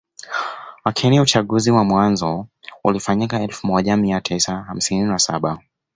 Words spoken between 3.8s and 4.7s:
mia tisa